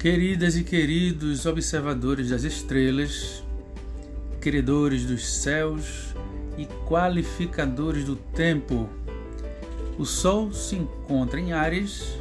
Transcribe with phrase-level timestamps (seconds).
[0.00, 3.44] Queridas e queridos observadores das estrelas,
[4.40, 6.14] credores dos céus
[6.56, 8.88] e qualificadores do tempo,
[9.98, 12.16] o Sol se encontra em Ares,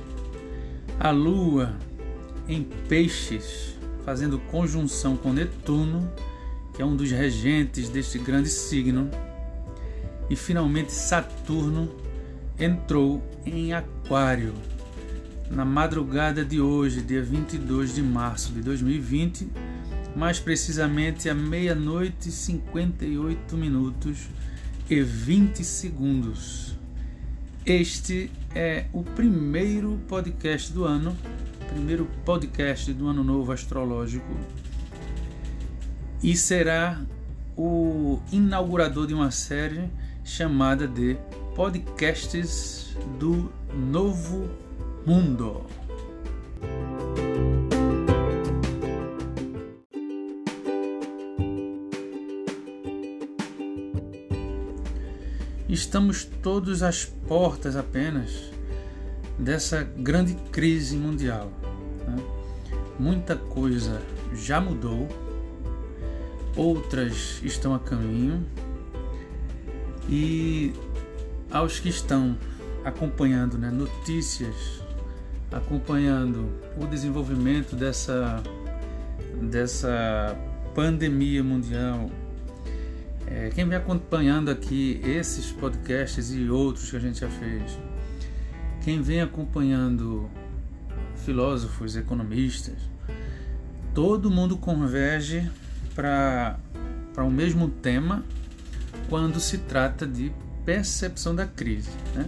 [0.99, 1.73] a Lua
[2.49, 6.11] em Peixes, fazendo conjunção com Netuno,
[6.75, 9.09] que é um dos regentes deste grande signo,
[10.29, 11.89] e finalmente Saturno
[12.59, 14.53] entrou em Aquário
[15.49, 19.49] na madrugada de hoje, dia 22 de março de 2020,
[20.15, 24.27] mais precisamente à meia-noite e 58 minutos
[24.89, 26.77] e 20 segundos.
[27.65, 31.15] Este é o primeiro podcast do ano,
[31.73, 34.35] primeiro podcast do ano novo astrológico
[36.23, 37.01] e será
[37.55, 39.89] o inaugurador de uma série
[40.23, 41.17] chamada de
[41.55, 44.68] Podcasts do Novo
[45.09, 45.65] mundo.
[55.67, 58.51] Estamos todos às portas apenas
[59.39, 61.51] dessa grande crise mundial.
[62.07, 62.23] Né?
[62.99, 63.99] Muita coisa
[64.35, 65.07] já mudou,
[66.55, 68.45] outras estão a caminho,
[70.07, 70.71] e
[71.49, 72.37] aos que estão
[72.85, 74.87] acompanhando né, notícias
[75.51, 78.41] acompanhando o desenvolvimento dessa,
[79.41, 80.35] dessa
[80.73, 82.09] pandemia mundial.
[83.27, 87.77] É, quem vem acompanhando aqui esses podcasts e outros que a gente já fez,
[88.83, 90.29] quem vem acompanhando
[91.25, 92.77] filósofos, economistas,
[93.93, 95.49] todo mundo converge
[95.93, 96.57] para
[97.17, 98.23] o mesmo tema
[99.09, 100.31] quando se trata de
[100.65, 101.89] percepção da crise.
[102.15, 102.27] Né?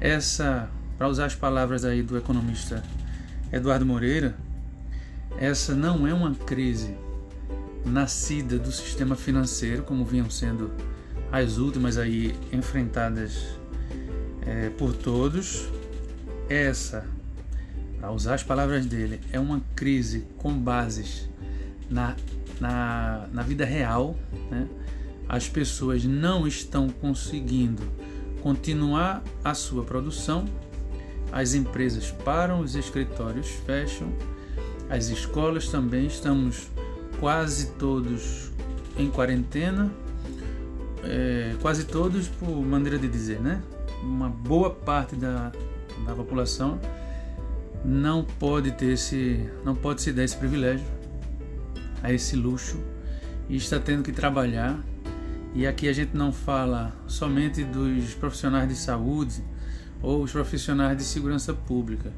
[0.00, 2.82] Essa para usar as palavras aí do economista
[3.52, 4.34] Eduardo Moreira,
[5.38, 6.96] essa não é uma crise
[7.84, 10.70] nascida do sistema financeiro, como vinham sendo
[11.30, 13.58] as últimas aí enfrentadas
[14.46, 15.68] é, por todos.
[16.48, 17.06] Essa,
[17.98, 21.28] para usar as palavras dele, é uma crise com bases
[21.90, 22.14] na,
[22.60, 24.16] na, na vida real.
[24.50, 24.68] Né?
[25.28, 27.82] As pessoas não estão conseguindo
[28.42, 30.44] continuar a sua produção
[31.34, 34.08] as empresas param, os escritórios fecham,
[34.88, 36.68] as escolas também estamos
[37.18, 38.52] quase todos
[38.96, 39.90] em quarentena,
[41.02, 43.60] é, quase todos por maneira de dizer, né?
[44.00, 45.50] Uma boa parte da,
[46.06, 46.78] da população
[47.84, 50.86] não pode ter esse, não pode se dar esse privilégio,
[52.00, 52.78] a esse luxo
[53.48, 54.78] e está tendo que trabalhar.
[55.52, 59.42] E aqui a gente não fala somente dos profissionais de saúde,
[60.04, 62.12] ou os profissionais de segurança pública,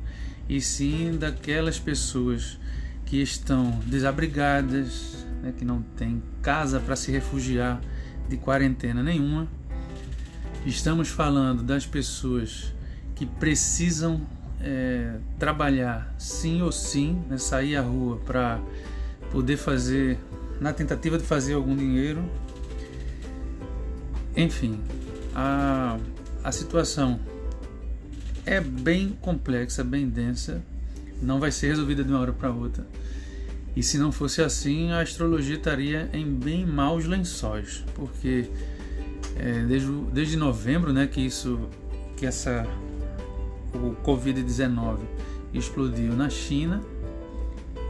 [0.49, 2.59] e sim daquelas pessoas
[3.05, 7.81] que estão desabrigadas, né, que não têm casa para se refugiar
[8.29, 9.47] de quarentena nenhuma.
[10.65, 12.75] Estamos falando das pessoas
[13.15, 14.27] que precisam
[14.61, 18.61] é, trabalhar sim ou sim, né, sair à rua para
[19.31, 20.19] poder fazer,
[20.61, 22.29] na tentativa de fazer algum dinheiro.
[24.37, 24.81] Enfim,
[25.35, 25.97] a,
[26.43, 27.21] a situação
[28.47, 30.63] é bem complexa, bem densa,
[31.21, 32.87] não vai ser resolvida de uma hora para outra.
[33.75, 38.49] E se não fosse assim, a astrologia estaria em bem maus lençóis, porque
[39.37, 41.69] é, desde, desde novembro, né, que isso,
[42.17, 42.67] que essa
[43.75, 45.01] o Covid-19
[45.53, 46.83] explodiu na China,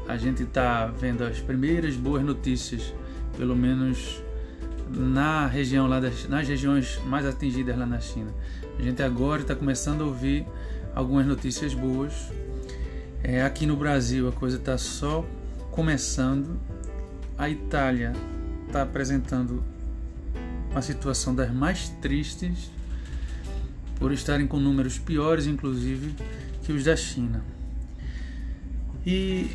[0.08, 2.92] a gente está vendo as primeiras boas notícias,
[3.36, 4.22] pelo menos
[4.88, 8.32] na região lá das, nas regiões mais atingidas lá na China.
[8.78, 10.46] A gente agora está começando a ouvir
[10.94, 12.12] algumas notícias boas.
[13.22, 15.24] É, aqui no Brasil a coisa está só
[15.70, 16.58] começando.
[17.38, 18.12] A Itália
[18.66, 19.62] está apresentando
[20.70, 22.70] uma situação das mais tristes,
[23.98, 26.14] por estarem com números piores, inclusive,
[26.62, 27.42] que os da China.
[29.06, 29.50] E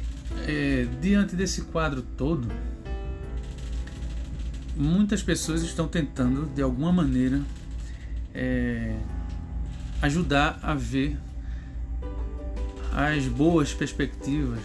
[0.48, 2.48] é, diante desse quadro todo,
[4.76, 7.42] muitas pessoas estão tentando, de alguma maneira,
[8.34, 8.96] é,
[10.02, 11.18] ajudar a ver
[12.92, 14.60] as boas perspectivas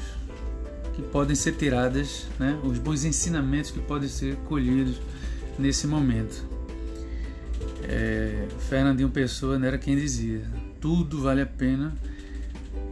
[0.95, 2.59] que podem ser tiradas, né?
[2.65, 5.01] os bons ensinamentos que podem ser colhidos
[5.59, 6.45] nesse momento.
[7.85, 10.43] É, Fernandinho Pessoa né, era quem dizia:
[10.81, 11.95] tudo vale a pena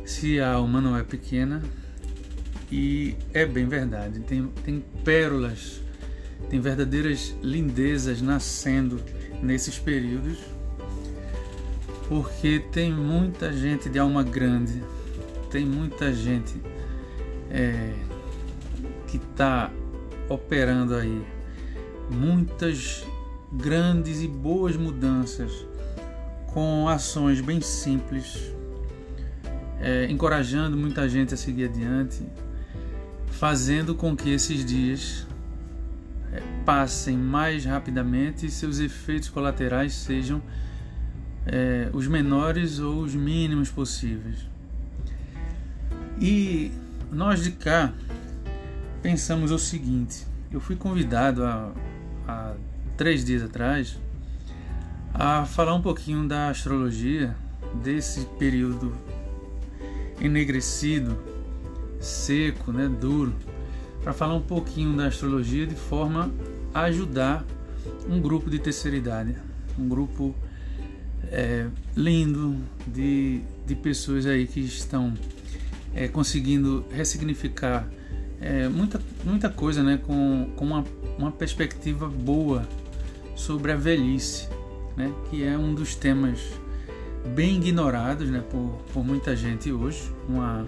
[0.05, 1.63] se a alma não é pequena,
[2.71, 4.21] e é bem verdade.
[4.21, 5.81] Tem, tem pérolas,
[6.51, 9.01] tem verdadeiras lindezas nascendo
[9.43, 10.54] nesses períodos
[12.09, 14.83] porque tem muita gente de alma grande,
[15.51, 16.61] tem muita gente
[17.51, 17.93] é,
[19.07, 19.71] que está
[20.29, 21.25] operando aí
[22.11, 23.05] muitas
[23.53, 25.67] grandes e boas mudanças
[26.53, 28.53] com ações bem simples,
[29.81, 32.23] é, encorajando muita gente a seguir adiante,
[33.27, 35.27] fazendo com que esses dias
[36.33, 40.41] é, passem mais rapidamente e seus efeitos colaterais sejam
[41.47, 44.47] é, os menores ou os mínimos possíveis.
[46.21, 46.71] E
[47.11, 47.93] nós de cá
[49.03, 51.73] pensamos o seguinte: eu fui convidado há,
[52.27, 52.55] há
[52.97, 53.99] três dias atrás
[55.13, 57.37] a falar um pouquinho da astrologia,
[57.83, 58.93] desse período
[60.21, 61.17] enegrecido,
[62.01, 63.35] seco, né, duro,
[64.03, 66.31] para falar um pouquinho da astrologia de forma
[66.73, 67.45] a ajudar
[68.09, 69.37] um grupo de terceira idade,
[69.79, 70.35] um grupo
[71.31, 71.67] é,
[71.97, 72.57] lindo
[72.87, 75.15] de, de pessoas aí que estão
[75.95, 77.89] é, conseguindo ressignificar
[78.41, 80.85] é, muita, muita coisa né, com, com uma,
[81.19, 82.69] uma perspectiva boa
[83.35, 84.49] sobre a velhice,
[84.97, 86.41] né, que é um dos temas
[87.35, 90.67] bem ignorados né, por, por muita gente hoje, uma,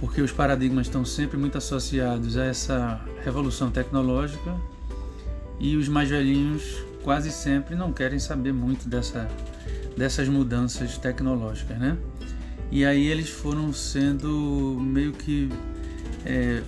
[0.00, 4.56] porque os paradigmas estão sempre muito associados a essa revolução tecnológica
[5.60, 9.28] e os mais velhinhos quase sempre não querem saber muito dessa,
[9.96, 11.96] dessas mudanças tecnológicas, né?
[12.70, 15.48] E aí eles foram sendo meio que
[16.24, 16.62] é,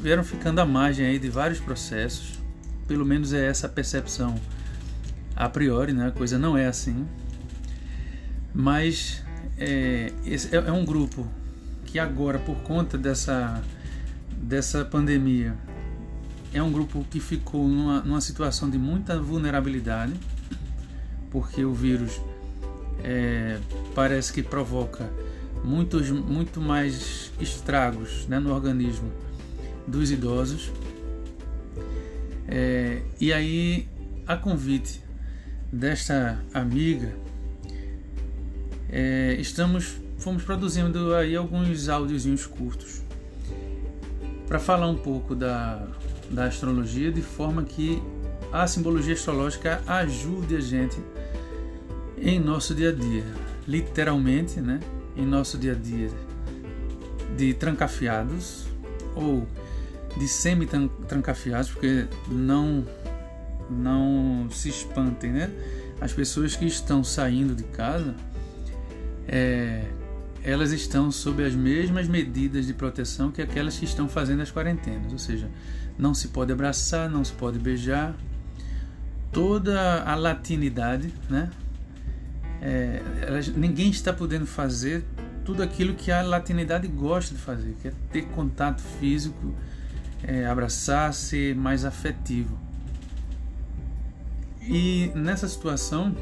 [0.00, 2.38] vieram ficando à margem aí de vários processos,
[2.86, 4.34] pelo menos é essa a percepção
[5.36, 6.08] a priori, né?
[6.08, 7.06] A coisa não é assim,
[8.54, 9.22] mas
[9.58, 11.26] é, é, é um grupo
[11.84, 13.62] que agora por conta dessa
[14.40, 15.54] dessa pandemia
[16.52, 20.14] é um grupo que ficou numa, numa situação de muita vulnerabilidade,
[21.30, 22.20] porque o vírus
[23.02, 23.58] é,
[23.94, 25.08] parece que provoca
[25.64, 29.10] muitos, muito mais estragos né, no organismo
[29.86, 30.72] dos idosos.
[32.46, 33.86] É, e aí,
[34.26, 35.02] a convite
[35.70, 37.14] desta amiga,
[38.90, 43.02] é, estamos fomos produzindo aí alguns áudiozinhos curtos
[44.48, 45.86] para falar um pouco da
[46.30, 48.02] da astrologia de forma que
[48.52, 50.96] a simbologia astrológica ajude a gente
[52.16, 53.24] em nosso dia a dia,
[53.66, 54.80] literalmente, né?
[55.16, 56.10] Em nosso dia a dia
[57.36, 58.66] de trancafiados
[59.14, 59.46] ou
[60.16, 62.84] de semi-trancafiados, porque não
[63.70, 65.50] não se espantem, né?
[66.00, 68.14] As pessoas que estão saindo de casa,
[69.26, 69.84] é,
[70.42, 75.12] elas estão sob as mesmas medidas de proteção que aquelas que estão fazendo as quarentenas,
[75.12, 75.50] ou seja,
[75.98, 78.14] não se pode abraçar, não se pode beijar,
[79.32, 81.50] toda a latinidade, né?
[82.60, 85.04] É, elas, ninguém está podendo fazer
[85.44, 89.54] tudo aquilo que a latinidade gosta de fazer, que é ter contato físico,
[90.22, 92.58] é, abraçar, ser mais afetivo.
[94.60, 96.14] E nessa situação,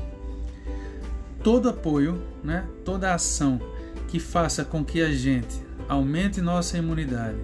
[1.42, 3.60] todo apoio, né, toda ação
[4.08, 7.38] que faça com que a gente aumente nossa imunidade,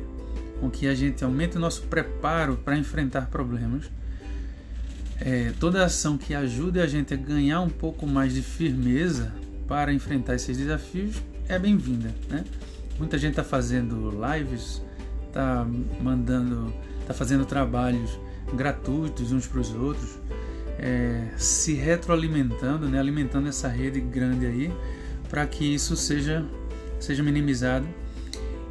[0.63, 3.91] com que a gente aumente o nosso preparo para enfrentar problemas.
[5.21, 9.33] É, toda ação que ajude a gente a ganhar um pouco mais de firmeza
[9.67, 12.15] para enfrentar esses desafios é bem-vinda.
[12.29, 12.45] Né?
[12.97, 14.81] Muita gente está fazendo lives,
[15.27, 15.67] está
[16.01, 18.17] mandando, está fazendo trabalhos
[18.55, 20.17] gratuitos uns para os outros,
[20.79, 23.01] é, se retroalimentando, né?
[23.01, 24.73] alimentando essa rede grande aí,
[25.29, 26.47] para que isso seja,
[27.01, 27.89] seja minimizado.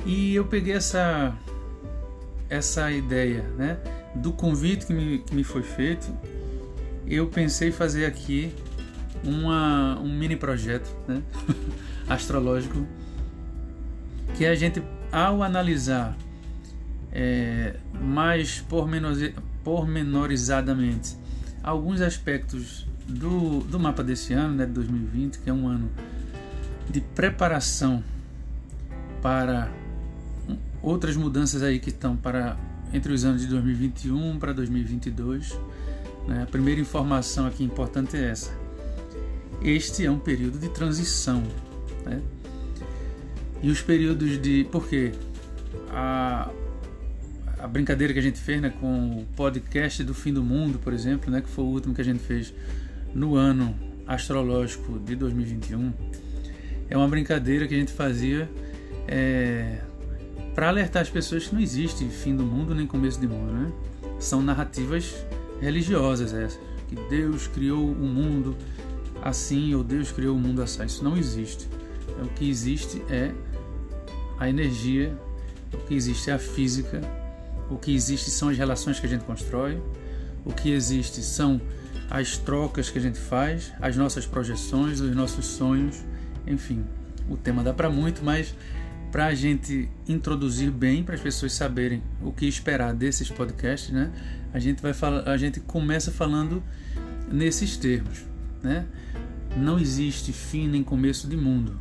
[0.06, 1.38] E eu peguei essa
[2.51, 3.77] essa ideia né,
[4.13, 6.13] do convite que me, que me foi feito,
[7.08, 8.53] eu pensei fazer aqui
[9.24, 11.24] uma, um mini projeto né,
[12.10, 12.86] astrológico
[14.36, 16.17] que a gente, ao analisar
[17.13, 18.62] é, mais
[19.63, 21.15] pormenorizadamente
[21.63, 25.89] alguns aspectos do, do mapa desse ano, né, de 2020, que é um ano
[26.89, 28.03] de preparação
[29.22, 29.72] para
[30.82, 32.58] outras mudanças aí que estão para
[32.94, 35.58] entre os anos de 2021 para 2022.
[36.28, 36.44] Né?
[36.44, 38.52] A primeira informação aqui importante é essa.
[39.62, 41.44] Este é um período de transição.
[42.06, 42.22] Né?
[43.62, 44.66] E os períodos de.
[44.72, 45.12] Por quê?
[45.90, 46.50] A,
[47.60, 50.94] a brincadeira que a gente fez né, com o podcast do fim do mundo, por
[50.94, 52.54] exemplo, né, que foi o último que a gente fez
[53.14, 53.76] no ano
[54.08, 55.94] astrológico de 2021,
[56.90, 58.50] é uma brincadeira que a gente fazia
[59.08, 59.80] é,
[60.53, 63.72] para alertar as pessoas que não existe fim do mundo nem começo de mundo, né?
[64.20, 65.15] São narrativas
[65.60, 68.55] religiosas essas, que Deus criou o mundo
[69.22, 70.84] assim ou Deus criou o mundo assim.
[70.86, 71.67] Isso não existe.
[72.22, 73.31] O que existe é
[74.38, 75.15] a energia
[75.74, 77.01] O que existe é a física,
[77.70, 79.81] o que existe são as relações que a gente constrói,
[80.43, 81.62] o que existe são
[82.10, 86.03] as trocas que a gente faz, as nossas projeções, os nossos sonhos,
[86.46, 86.84] enfim.
[87.29, 88.53] O tema dá para muito, mas
[89.12, 94.12] para a gente introduzir bem, para as pessoas saberem o que esperar desses podcasts, né?
[94.53, 96.63] A gente vai falar, a gente começa falando
[97.30, 98.25] nesses termos,
[98.63, 98.86] né?
[99.58, 101.77] Não existe fim nem começo de mundo.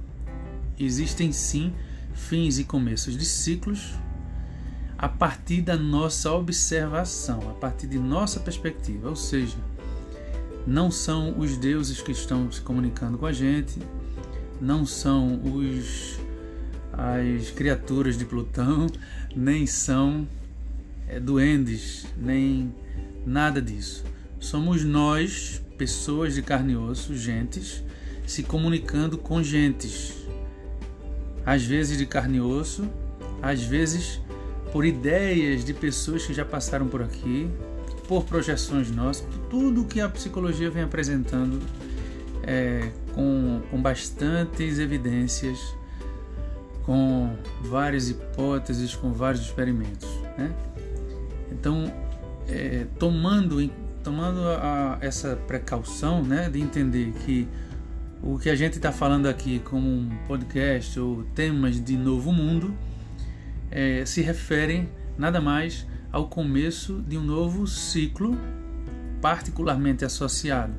[0.78, 1.72] Existem sim
[2.12, 3.94] fins e começos de ciclos
[4.98, 9.56] a partir da nossa observação, a partir de nossa perspectiva, ou seja,
[10.66, 13.78] não são os deuses que estão se comunicando com a gente,
[14.60, 16.18] não são os
[16.92, 18.86] as criaturas de Plutão,
[19.34, 20.26] nem são
[21.08, 22.74] é, duendes, nem
[23.26, 24.04] nada disso.
[24.38, 27.82] Somos nós, pessoas de carne e osso, gentes,
[28.26, 30.14] se comunicando com gentes.
[31.44, 32.88] Às vezes de carne e osso,
[33.42, 34.20] às vezes
[34.72, 37.48] por ideias de pessoas que já passaram por aqui,
[38.06, 41.60] por projeções nossas, tudo que a psicologia vem apresentando
[42.42, 45.74] é, com, com bastantes evidências
[46.84, 50.08] com várias hipóteses, com vários experimentos.
[50.36, 50.52] Né?
[51.52, 51.92] Então,
[52.48, 53.70] é, tomando,
[54.02, 57.48] tomando a, essa precaução né, de entender que
[58.22, 62.74] o que a gente está falando aqui como um podcast ou temas de novo mundo
[63.70, 68.36] é, se referem nada mais ao começo de um novo ciclo,
[69.22, 70.74] particularmente associado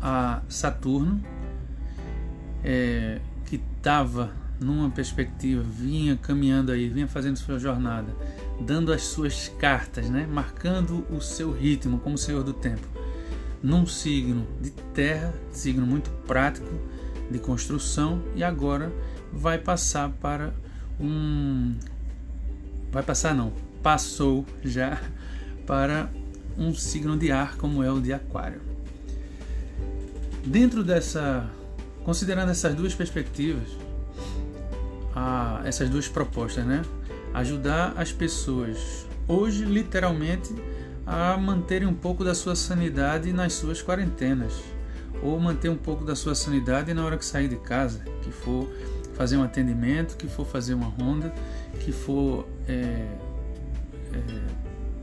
[0.00, 1.20] a Saturno,
[2.64, 8.14] é, que estava numa perspectiva, vinha caminhando aí, vinha fazendo sua jornada,
[8.60, 10.28] dando as suas cartas, né?
[10.30, 12.86] marcando o seu ritmo como Senhor do Tempo,
[13.62, 16.68] num signo de terra, signo muito prático
[17.30, 18.92] de construção, e agora
[19.32, 20.52] vai passar para
[21.00, 21.74] um.
[22.92, 23.52] Vai passar, não,
[23.82, 25.00] passou já
[25.66, 26.10] para
[26.58, 28.60] um signo de ar como é o de Aquário.
[30.44, 31.48] Dentro dessa.
[32.04, 33.68] Considerando essas duas perspectivas,
[35.14, 36.82] a essas duas propostas, né?
[37.34, 40.54] Ajudar as pessoas hoje, literalmente,
[41.06, 44.62] a manterem um pouco da sua sanidade nas suas quarentenas,
[45.22, 48.68] ou manter um pouco da sua sanidade na hora que sair de casa, que for
[49.14, 51.32] fazer um atendimento, que for fazer uma ronda,
[51.80, 53.08] que for é, é,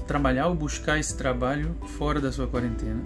[0.07, 3.01] trabalhar ou buscar esse trabalho fora da sua quarentena.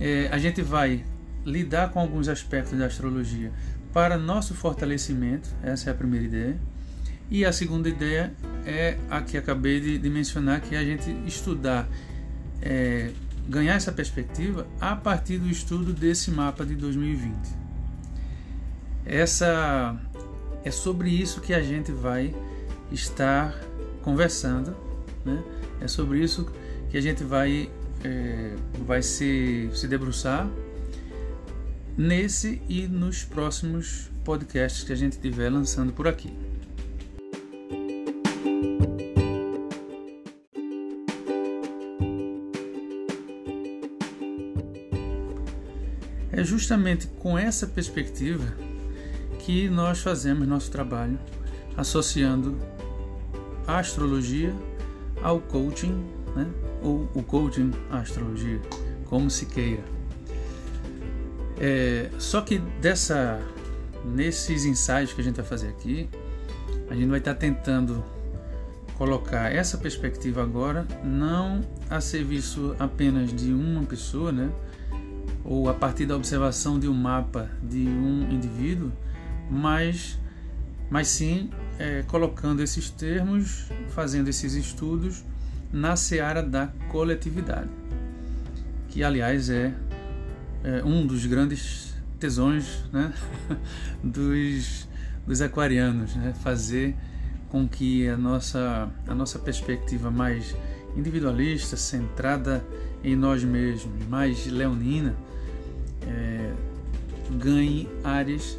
[0.00, 1.04] É, a gente vai
[1.44, 3.52] lidar com alguns aspectos da astrologia
[3.94, 6.58] para nosso fortalecimento, essa é a primeira ideia.
[7.30, 8.34] E a segunda ideia
[8.66, 11.88] é a que acabei de, de mencionar, que é a gente estudar,
[12.60, 13.12] é,
[13.48, 17.36] ganhar essa perspectiva a partir do estudo desse mapa de 2020.
[19.06, 19.96] Essa
[20.64, 22.34] é sobre isso que a gente vai
[22.90, 23.54] estar
[24.02, 24.76] conversando,
[25.24, 25.42] né?
[25.80, 26.50] É sobre isso
[26.90, 27.70] que a gente vai
[28.02, 30.48] é, vai se, se debruçar
[31.96, 36.32] nesse e nos próximos podcasts que a gente estiver lançando por aqui.
[46.32, 48.44] É justamente com essa perspectiva
[49.38, 51.18] que nós fazemos nosso trabalho,
[51.76, 52.58] associando
[53.66, 54.52] a astrologia
[55.22, 56.50] ao coaching, né?
[56.82, 58.60] ou o coaching à astrologia,
[59.04, 59.93] como se queira.
[61.58, 63.40] É, só que dessa,
[64.04, 66.08] nesses ensaios que a gente vai fazer aqui,
[66.90, 68.04] a gente vai estar tentando
[68.96, 74.50] colocar essa perspectiva agora não a serviço apenas de uma pessoa, né?
[75.44, 78.90] ou a partir da observação de um mapa de um indivíduo,
[79.50, 80.18] mas,
[80.90, 85.22] mas sim é, colocando esses termos, fazendo esses estudos
[85.70, 87.68] na seara da coletividade,
[88.88, 89.74] que aliás é
[90.64, 93.12] é, um dos grandes tesões né,
[94.02, 94.88] dos,
[95.26, 96.96] dos aquarianos, né, fazer
[97.50, 100.56] com que a nossa, a nossa perspectiva mais
[100.96, 102.64] individualista, centrada
[103.02, 105.14] em nós mesmos, mais leonina,
[106.02, 106.52] é,
[107.38, 108.58] ganhe áreas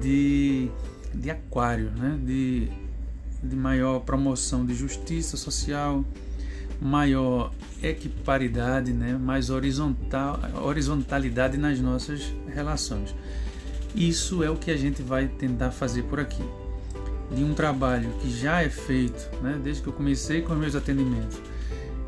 [0.00, 0.70] de,
[1.14, 2.68] de aquário, né, de,
[3.42, 6.04] de maior promoção de justiça social,
[6.80, 9.18] maior equiparidade, né?
[9.20, 13.14] mais horizontal, horizontalidade nas nossas relações.
[13.94, 16.42] Isso é o que a gente vai tentar fazer por aqui.
[17.34, 19.60] De um trabalho que já é feito, né?
[19.62, 21.38] desde que eu comecei com os meus atendimentos,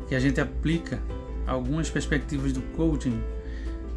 [0.07, 0.99] que a gente aplica
[1.45, 3.21] algumas perspectivas do coaching,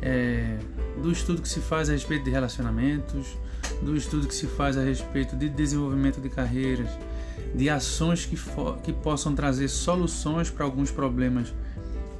[0.02, 0.59] é,
[1.00, 3.38] do estudo que se faz a respeito de relacionamentos,
[3.83, 6.88] do estudo que se faz a respeito de desenvolvimento de carreiras,
[7.55, 8.37] de ações que,
[8.83, 11.53] que possam trazer soluções para alguns problemas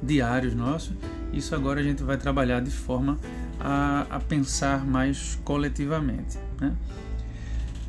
[0.01, 0.93] diários nossos,
[1.33, 3.17] isso agora a gente vai trabalhar de forma
[3.59, 6.37] a, a pensar mais coletivamente.
[6.59, 6.75] Né?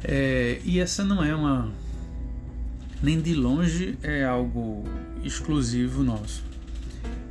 [0.02, 1.70] É, e essa não é uma.
[3.02, 4.84] Nem de longe é algo
[5.22, 6.45] exclusivo nosso.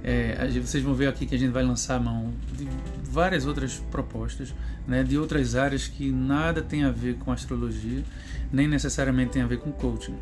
[0.07, 2.67] É, vocês vão ver aqui que a gente vai lançar a mão de
[3.03, 4.53] várias outras propostas,
[4.87, 8.03] né, de outras áreas que nada tem a ver com astrologia,
[8.53, 10.15] nem necessariamente tem a ver com coaching.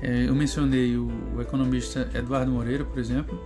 [0.00, 3.38] É, eu mencionei o, o, economista Eduardo Moreira, por exemplo,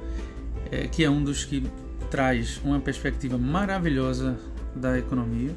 [0.71, 1.65] é, que é um dos que
[2.13, 4.39] traz uma perspectiva maravilhosa
[4.77, 5.51] da economia,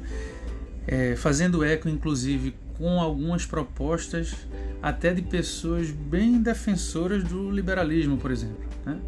[0.88, 4.34] é, fazendo eco, inclusive, com algumas propostas
[4.82, 8.58] até de pessoas bem defensoras do liberalismo, por exemplo.
[8.84, 8.98] Né?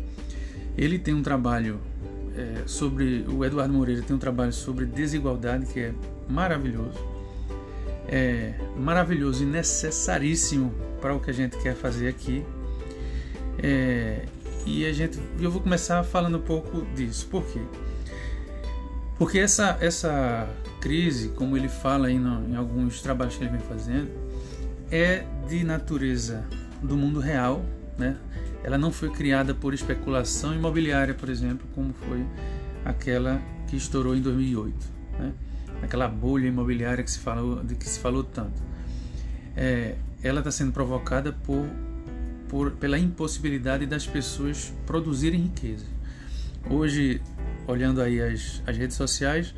[0.76, 1.80] Ele tem um trabalho
[2.36, 5.94] é, sobre o Eduardo Moreira tem um trabalho sobre desigualdade que é
[6.28, 6.98] maravilhoso,
[8.06, 12.44] é maravilhoso e necessaríssimo para o que a gente quer fazer aqui.
[13.62, 14.26] É,
[14.66, 17.26] e a gente, eu vou começar falando um pouco disso.
[17.26, 17.60] Por quê?
[19.16, 20.46] Porque essa essa
[20.80, 24.10] crise, como ele fala aí no, em alguns trabalhos que ele vem fazendo,
[24.90, 26.44] é de natureza
[26.82, 27.64] do mundo real,
[27.96, 28.16] né?
[28.66, 32.26] Ela não foi criada por especulação imobiliária, por exemplo, como foi
[32.84, 34.74] aquela que estourou em 2008,
[35.20, 35.32] né?
[35.80, 38.60] aquela bolha imobiliária que se falou, de que se falou tanto.
[39.56, 41.64] É, ela está sendo provocada por,
[42.48, 45.86] por, pela impossibilidade das pessoas produzirem riqueza.
[46.68, 47.22] Hoje,
[47.68, 49.54] olhando aí as, as redes sociais,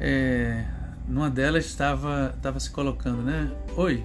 [0.00, 0.64] é,
[1.06, 3.52] numa delas estava, estava se colocando, né?
[3.76, 4.02] Oi,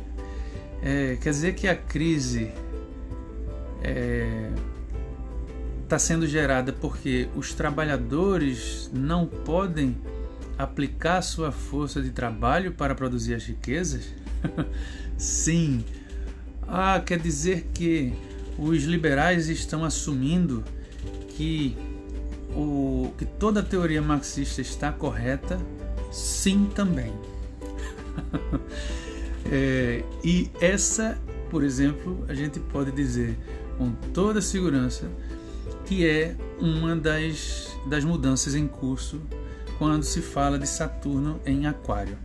[0.83, 2.51] é, quer dizer que a crise
[3.81, 4.51] está é,
[5.87, 9.97] tá sendo gerada porque os trabalhadores não podem
[10.57, 14.13] aplicar sua força de trabalho para produzir as riquezas?
[15.17, 15.83] Sim.
[16.67, 18.13] Ah, quer dizer que
[18.57, 20.63] os liberais estão assumindo
[21.29, 21.75] que,
[22.55, 25.59] o, que toda a teoria marxista está correta?
[26.11, 27.11] Sim, também.
[29.51, 31.17] é, e essa,
[31.49, 33.37] por exemplo, a gente pode dizer
[33.81, 35.09] com toda segurança
[35.85, 39.19] que é uma das, das mudanças em curso
[39.79, 42.15] quando se fala de Saturno em Aquário.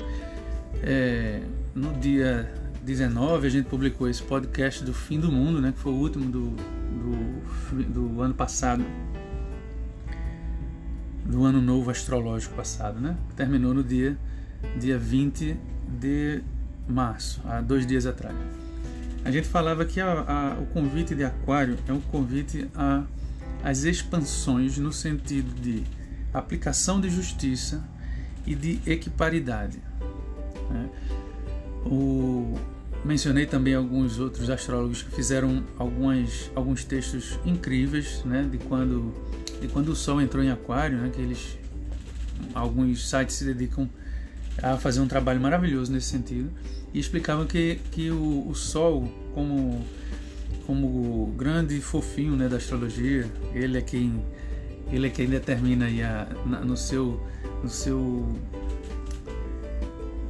[0.83, 1.41] É,
[1.75, 5.93] no dia 19 a gente publicou esse podcast do Fim do Mundo, né, que foi
[5.93, 8.85] o último do, do, do ano passado,
[11.25, 13.17] do ano novo astrológico passado, né?
[13.35, 14.19] Terminou no dia,
[14.79, 15.57] dia 20
[15.99, 16.43] de
[16.87, 18.37] março, há dois dias atrás.
[19.27, 22.71] A gente falava que a, a, o convite de Aquário é um convite
[23.61, 25.83] às expansões no sentido de
[26.33, 27.83] aplicação de justiça
[28.47, 29.79] e de equiparidade.
[30.71, 30.89] Né?
[31.85, 32.57] O,
[33.05, 38.49] mencionei também alguns outros astrólogos que fizeram algumas, alguns textos incríveis né?
[38.49, 39.13] de, quando,
[39.61, 41.11] de quando o Sol entrou em Aquário, né?
[41.13, 41.59] que eles,
[42.55, 43.91] alguns sites se dedicam
[44.63, 46.51] a fazer um trabalho maravilhoso nesse sentido
[46.93, 49.85] e explicavam que, que o, o Sol, como,
[50.67, 54.25] como grande fofinho né, da astrologia, ele é quem,
[54.91, 57.21] ele é quem determina aí a, na, no, seu,
[57.63, 58.27] no, seu,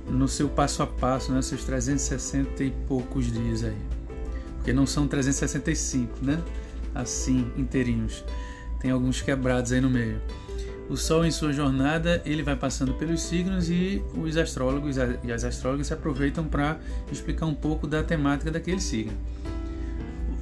[0.09, 3.77] no seu passo a passo, né, seus 360 e poucos dias aí.
[4.57, 6.43] Porque não são 365, né?
[6.93, 8.25] Assim, inteirinhos.
[8.81, 10.21] Tem alguns quebrados aí no meio.
[10.89, 15.43] O Sol em sua jornada ele vai passando pelos signos e os astrólogos e as
[15.43, 16.79] astrólogas se aproveitam para
[17.11, 19.13] explicar um pouco da temática daquele signo.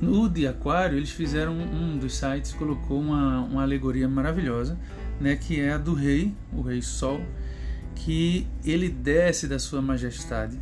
[0.02, 4.78] No de Aquário eles fizeram um dos sites colocou uma, uma alegoria maravilhosa,
[5.18, 7.22] né, que é a do Rei, o Rei Sol,
[7.94, 10.58] que ele desce da sua majestade.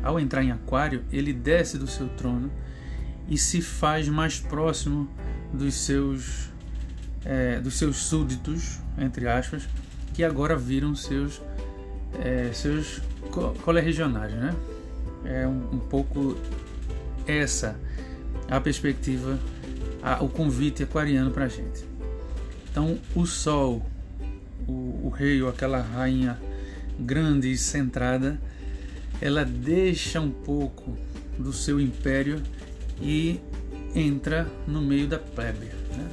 [0.00, 2.52] Ao entrar em Aquário ele desce do seu trono
[3.28, 5.08] e se faz mais próximo
[5.52, 6.52] dos seus
[7.24, 9.68] é, dos seus súditos, entre aspas,
[10.14, 11.40] que agora viram seus,
[12.20, 13.00] é, seus
[13.30, 14.38] co colerregionários.
[14.38, 14.54] Né?
[15.24, 16.36] É um, um, pouco
[17.26, 17.76] essa
[18.50, 19.38] a perspectiva,
[20.02, 21.84] a, o convite aquariano para a gente.
[22.70, 23.84] Então, o Sol,
[24.66, 26.38] o, o rei ou aquela rainha
[26.98, 28.38] grande e centrada,
[29.20, 30.96] ela deixa um pouco
[31.38, 32.42] do seu império
[33.00, 33.40] e
[33.94, 35.66] entra no meio da plebe.
[35.66, 36.08] Né?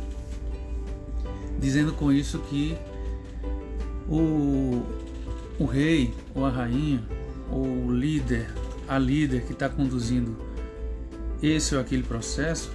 [1.60, 2.78] Dizendo com isso que
[4.08, 4.84] o,
[5.60, 7.04] o rei ou a rainha
[7.52, 8.48] ou o líder,
[8.88, 10.36] a líder que está conduzindo
[11.42, 12.72] esse ou aquele processo,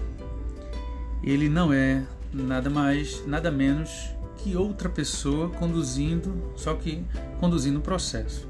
[1.22, 7.04] ele não é nada mais, nada menos que outra pessoa conduzindo, só que
[7.40, 8.48] conduzindo o processo.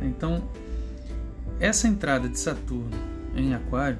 [0.00, 0.48] Então,
[1.60, 2.90] essa entrada de Saturno
[3.34, 3.98] em Aquário,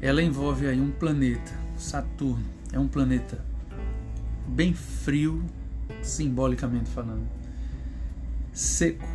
[0.00, 3.44] ela envolve aí um planeta, Saturno, é um planeta
[4.48, 5.44] bem frio,
[6.02, 7.26] simbolicamente falando,
[8.52, 9.06] seco.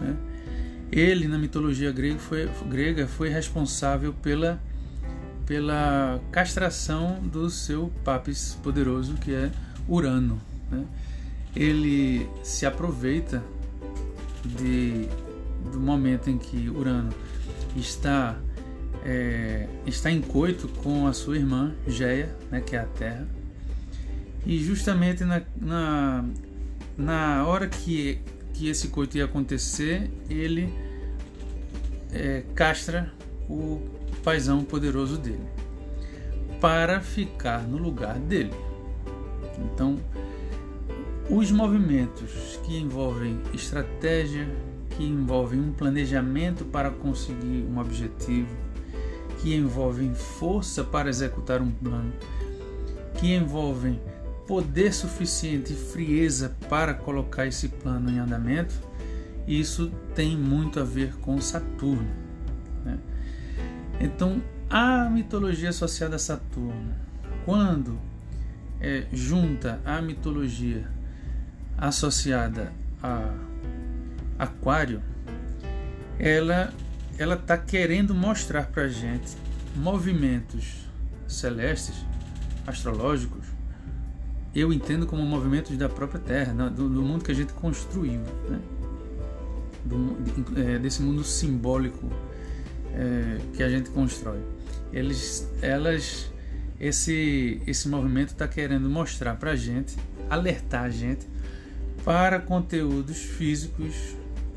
[0.00, 0.16] Né?
[0.92, 4.60] Ele, na mitologia grega foi, grega, foi responsável pela,
[5.46, 9.50] pela castração do seu papis poderoso, que é
[9.88, 10.40] Urano.
[10.70, 10.84] Né?
[11.56, 13.42] Ele se aproveita
[14.44, 15.08] de,
[15.72, 17.12] do momento em que Urano
[17.76, 18.36] está,
[19.04, 23.26] é, está em coito com a sua irmã Geia, né, que é a Terra,
[24.46, 26.24] e justamente na, na,
[26.96, 28.18] na hora que,
[28.52, 30.72] que esse coito ia acontecer, ele
[32.12, 33.12] é, castra
[33.48, 33.80] o
[34.22, 35.46] paisão poderoso dele
[36.60, 38.54] para ficar no lugar dele.
[39.58, 39.98] Então,
[41.28, 44.48] os movimentos que envolvem estratégia,
[44.90, 48.48] que envolvem um planejamento para conseguir um objetivo,
[49.40, 52.12] que envolvem força para executar um plano,
[53.14, 54.00] que envolvem
[54.46, 58.74] poder suficiente e frieza para colocar esse plano em andamento,
[59.46, 62.08] isso tem muito a ver com Saturno.
[62.84, 62.98] Né?
[64.00, 66.94] Então, a mitologia associada a Saturno,
[67.44, 67.98] quando
[68.80, 70.88] é, junta a mitologia
[71.76, 73.32] associada a
[74.38, 75.02] Aquário,
[76.18, 76.72] ela
[77.16, 79.36] ela está querendo mostrar para gente
[79.76, 80.84] movimentos
[81.28, 82.04] celestes,
[82.66, 83.46] astrológicos,
[84.54, 88.60] eu entendo como movimentos da própria Terra, do, do mundo que a gente construiu, né?
[89.84, 90.16] do,
[90.56, 92.08] é, desse mundo simbólico
[92.94, 94.40] é, que a gente constrói.
[94.92, 96.30] Eles, elas,
[96.78, 99.96] esse, esse movimento está querendo mostrar para a gente,
[100.30, 101.26] alertar a gente
[102.04, 104.16] para conteúdos físicos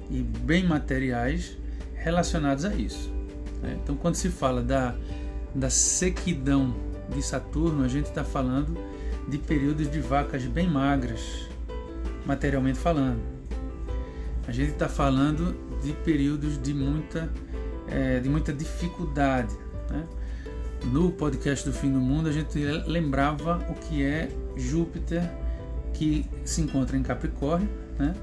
[0.10, 1.58] e bem materiais
[1.96, 3.12] relacionados a isso.
[3.62, 3.78] Né?
[3.84, 4.96] Então, quando se fala da,
[5.56, 6.76] da sequidão
[7.10, 8.78] de Saturno, a gente está falando
[9.28, 11.50] de períodos de vacas bem magras,
[12.26, 13.22] materialmente falando.
[14.48, 17.30] A gente está falando de períodos de muita,
[17.90, 19.54] é, de muita dificuldade.
[19.90, 20.06] Né?
[20.86, 25.30] No podcast do Fim do Mundo, a gente lembrava o que é Júpiter
[25.94, 27.68] que se encontra em Capricórnio,
[28.00, 28.16] né?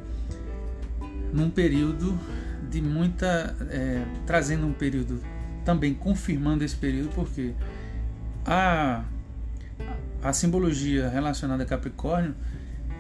[1.33, 2.19] num período
[2.71, 3.55] de muita.
[3.69, 5.21] É, trazendo um período,
[5.65, 7.53] também confirmando esse período, porque
[8.47, 9.05] a,
[10.23, 12.35] a simbologia relacionada a Capricórnio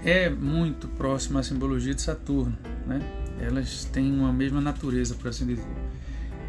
[0.05, 2.57] é muito próxima à simbologia de Saturno,
[2.87, 3.01] né?
[3.41, 5.65] elas têm uma mesma natureza, por assim dizer.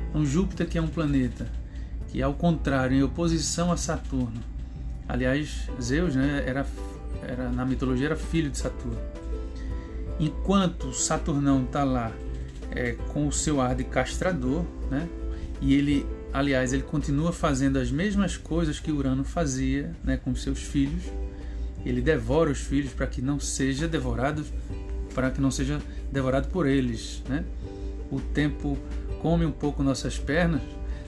[0.09, 1.47] Então, Júpiter, que é um planeta
[2.09, 4.41] que, ao contrário, em oposição a Saturno,
[5.07, 6.65] aliás, Zeus né, era
[7.27, 8.99] era na mitologia era filho de Saturno.
[10.19, 12.11] Enquanto Saturnão está lá
[12.71, 15.07] é, com o seu ar de castrador, né?
[15.61, 20.59] E ele, aliás, ele continua fazendo as mesmas coisas que Urano fazia, né, com seus
[20.59, 21.03] filhos.
[21.85, 24.43] Ele devora os filhos para que não seja devorado,
[25.13, 25.79] para que não seja
[26.11, 27.45] devorado por eles, né?
[28.11, 28.77] O tempo
[29.21, 30.61] come um pouco nossas pernas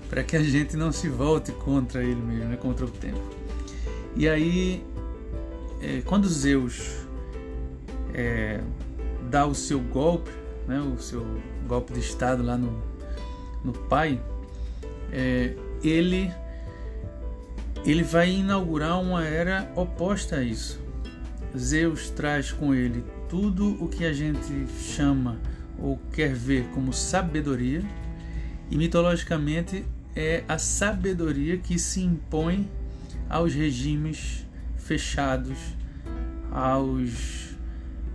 [0.10, 2.56] para que a gente não se volte contra ele mesmo, né?
[2.56, 3.22] contra o tempo.
[4.16, 4.82] E aí
[5.82, 7.06] é, quando Zeus
[8.14, 8.62] é,
[9.30, 10.32] dá o seu golpe,
[10.66, 11.26] né, o seu
[11.68, 12.82] golpe de estado lá no,
[13.62, 14.22] no pai,
[15.18, 16.32] é, ele
[17.84, 20.80] ele vai inaugurar uma era oposta a isso.
[21.58, 25.40] Zeus traz com ele tudo o que a gente chama
[25.80, 27.82] ou quer ver como sabedoria,
[28.70, 32.70] e mitologicamente é a sabedoria que se impõe
[33.30, 35.58] aos regimes fechados
[36.52, 37.56] aos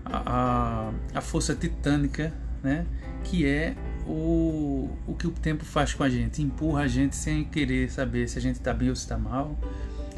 [0.04, 2.86] a, a, a força titânica, né?
[3.24, 3.76] Que é
[4.14, 8.28] o, o que o tempo faz com a gente, empurra a gente sem querer saber
[8.28, 9.58] se a gente está bem ou se está mal,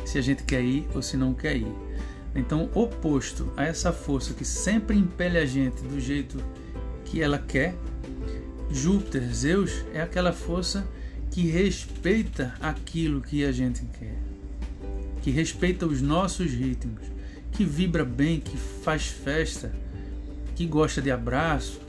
[0.05, 1.73] se a gente quer ir ou se não quer ir.
[2.35, 6.39] Então, oposto a essa força que sempre impele a gente do jeito
[7.05, 7.75] que ela quer,
[8.71, 10.85] Júpiter, Zeus, é aquela força
[11.31, 14.35] que respeita aquilo que a gente quer
[15.25, 17.01] que respeita os nossos ritmos,
[17.51, 19.73] que vibra bem, que faz festa,
[20.55, 21.81] que gosta de abraço,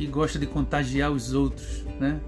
[0.00, 2.18] que gosta de contagiar os outros, né?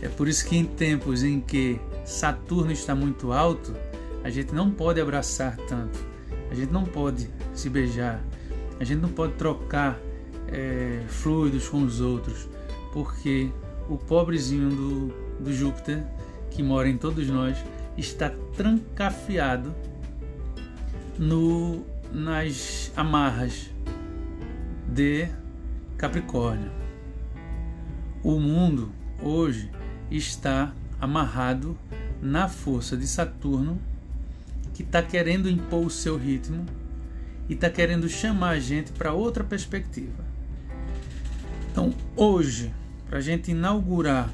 [0.00, 3.76] É por isso que em tempos em que Saturno está muito alto,
[4.24, 5.98] a gente não pode abraçar tanto,
[6.50, 8.24] a gente não pode se beijar,
[8.80, 10.00] a gente não pode trocar
[10.48, 12.48] é, fluidos com os outros,
[12.94, 13.50] porque
[13.90, 16.02] o pobrezinho do, do Júpiter,
[16.50, 17.58] que mora em todos nós,
[17.96, 19.74] está trancafiado
[21.18, 23.70] no, nas amarras
[24.88, 25.28] de
[25.98, 26.81] Capricórnio.
[28.24, 29.68] O mundo, hoje
[30.08, 31.76] está amarrado
[32.20, 33.80] na força de Saturno,
[34.74, 36.64] que está querendo impor o seu ritmo
[37.48, 40.24] e está querendo chamar a gente para outra perspectiva.
[41.68, 42.72] Então, hoje,
[43.08, 44.30] para a gente inaugurar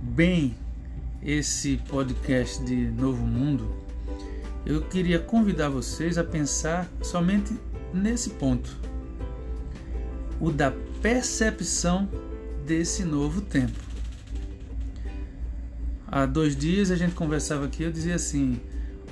[0.00, 0.56] bem
[1.22, 3.72] esse podcast de Novo Mundo,
[4.66, 7.56] eu queria convidar vocês a pensar somente
[7.94, 8.76] nesse ponto:
[10.40, 12.08] o da percepção
[12.66, 13.78] desse novo tempo.
[16.06, 18.60] Há dois dias a gente conversava aqui, eu dizia assim: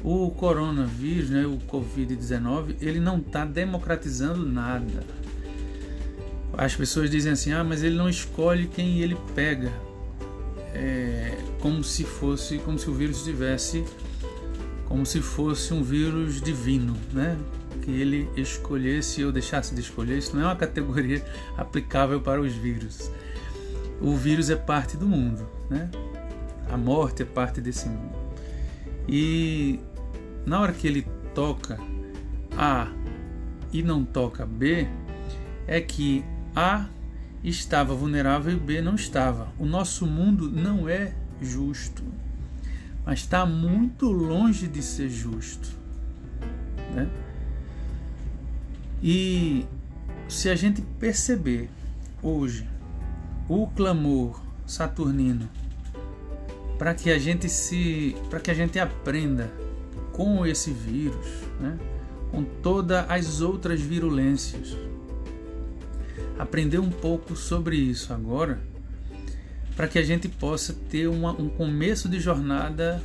[0.04, 5.02] o coronavírus, né, o Covid-19, ele não está democratizando nada.
[6.56, 9.72] As pessoas dizem assim: ah, mas ele não escolhe quem ele pega.
[10.72, 13.84] É, como se fosse, como se o vírus tivesse,
[14.86, 17.38] como se fosse um vírus divino, né?
[17.82, 20.18] Que ele escolhesse ou deixasse de escolher.
[20.18, 21.24] Isso não é uma categoria
[21.56, 23.10] aplicável para os vírus.
[24.00, 25.90] O vírus é parte do mundo, né?
[26.70, 28.18] A morte é parte desse mundo.
[29.08, 29.80] E
[30.46, 31.78] na hora que ele toca
[32.56, 32.88] A
[33.72, 34.88] e não toca B,
[35.66, 36.24] é que
[36.56, 36.88] A
[37.44, 39.48] estava vulnerável e B não estava.
[39.58, 42.02] O nosso mundo não é justo,
[43.04, 45.68] mas está muito longe de ser justo.
[46.94, 47.08] Né?
[49.02, 49.66] E
[50.28, 51.68] se a gente perceber
[52.22, 52.66] hoje
[53.50, 55.50] o clamor saturnino
[56.78, 59.52] para que a gente se para que a gente aprenda
[60.12, 61.26] com esse vírus,
[61.60, 61.76] né?
[62.30, 64.76] com todas as outras virulências.
[66.38, 68.60] Aprender um pouco sobre isso agora,
[69.74, 73.02] para que a gente possa ter uma, um começo de jornada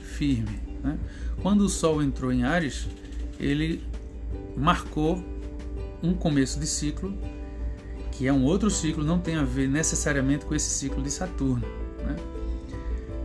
[0.00, 0.58] firme.
[0.82, 0.98] Né?
[1.42, 2.88] Quando o Sol entrou em Ares,
[3.38, 3.84] ele
[4.56, 5.22] marcou
[6.02, 7.14] um começo de ciclo,
[8.12, 11.66] que é um outro ciclo, não tem a ver necessariamente com esse ciclo de Saturno.
[12.04, 12.16] Né?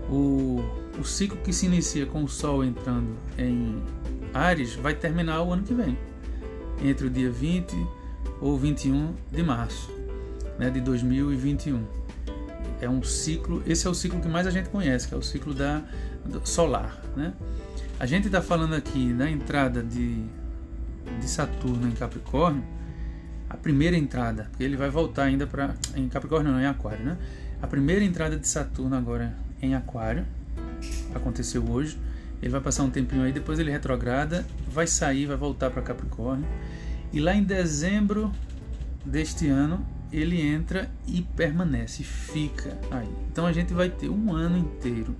[0.10, 0.64] O
[1.00, 3.82] o ciclo que se inicia com o Sol entrando em
[4.34, 5.98] Ares vai terminar o ano que vem,
[6.84, 7.76] entre o dia 20
[8.42, 9.92] ou 21 de março
[10.58, 11.84] né, de 2021.
[12.82, 15.22] É um ciclo, esse é o ciclo que mais a gente conhece, que é o
[15.22, 15.84] ciclo da
[16.44, 17.02] solar.
[17.16, 17.34] Né?
[18.00, 20.24] A gente está falando aqui da entrada de,
[21.20, 22.64] de Saturno em Capricórnio,
[23.50, 27.18] a primeira entrada, ele vai voltar ainda para em Capricórnio não, em Aquário, né?
[27.62, 30.26] A primeira entrada de Saturno agora em Aquário,
[31.14, 31.98] aconteceu hoje.
[32.42, 36.48] Ele vai passar um tempinho aí, depois ele retrograda, vai sair, vai voltar para Capricórnio.
[37.12, 38.32] E lá em dezembro
[39.04, 43.10] deste ano, ele entra e permanece, fica aí.
[43.32, 45.16] Então a gente vai ter um ano inteiro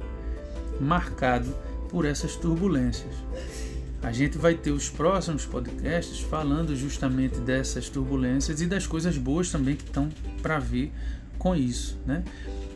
[0.80, 1.54] marcado
[1.90, 3.14] por essas turbulências.
[4.08, 9.52] A gente vai ter os próximos podcasts falando justamente dessas turbulências e das coisas boas
[9.52, 10.08] também que estão
[10.42, 10.94] para vir
[11.38, 12.24] com isso, né?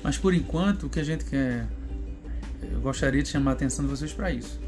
[0.03, 1.65] Mas por enquanto o que a gente quer
[2.69, 4.59] eu gostaria de chamar a atenção de vocês para isso.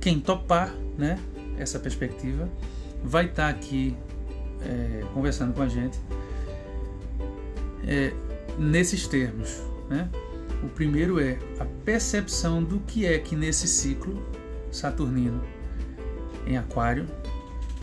[0.00, 1.18] Quem topar né,
[1.58, 2.48] essa perspectiva
[3.02, 3.96] vai estar tá aqui
[4.62, 5.98] é, conversando com a gente
[7.84, 8.12] é,
[8.56, 9.60] nesses termos.
[9.90, 10.08] Né?
[10.62, 14.24] O primeiro é a percepção do que é que nesse ciclo
[14.70, 15.55] saturnino
[16.46, 17.06] em Aquário,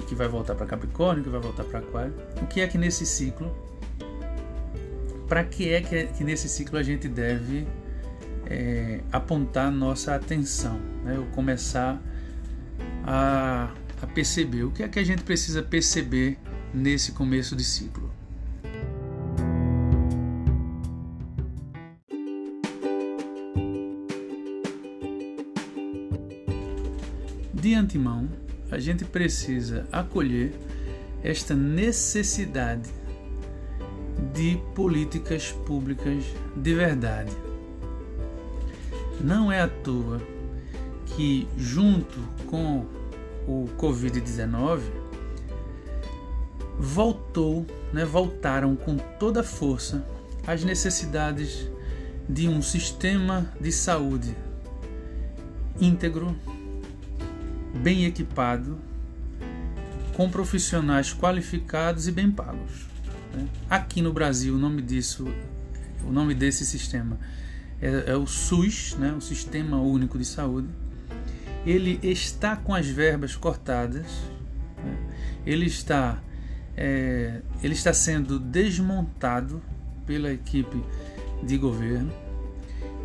[0.07, 3.05] que vai voltar para Capricórnio, que vai voltar para Aquário, o que é que nesse
[3.05, 3.55] ciclo,
[5.27, 7.67] para que é que, que nesse ciclo a gente deve
[8.45, 11.17] é, apontar nossa atenção, né?
[11.17, 12.01] ou começar
[13.05, 13.71] a,
[14.01, 16.37] a perceber o que é que a gente precisa perceber
[16.73, 18.11] nesse começo de ciclo.
[27.53, 28.27] De antemão,
[28.73, 30.51] a gente precisa acolher
[31.23, 32.89] esta necessidade
[34.33, 36.23] de políticas públicas
[36.55, 37.31] de verdade.
[39.21, 40.19] Não é à toa
[41.05, 42.85] que, junto com
[43.47, 44.81] o Covid-19,
[46.79, 50.03] voltou, né, voltaram com toda a força
[50.47, 51.69] as necessidades
[52.27, 54.35] de um sistema de saúde
[55.79, 56.35] íntegro,
[57.73, 58.79] bem equipado,
[60.13, 62.87] com profissionais qualificados e bem pagos.
[63.33, 63.47] Né?
[63.69, 65.27] Aqui no Brasil, o nome disso,
[66.05, 67.17] o nome desse sistema
[67.83, 70.69] é, é o SUS, né, o Sistema Único de Saúde.
[71.65, 74.05] Ele está com as verbas cortadas,
[74.77, 74.97] né,
[75.45, 76.21] ele, está,
[76.77, 79.61] é, ele está sendo desmontado
[80.05, 80.81] pela equipe
[81.43, 82.11] de governo